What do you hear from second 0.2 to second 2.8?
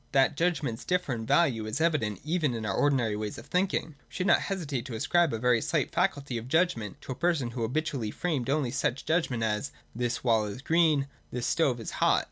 judgments differ in value is evident even in our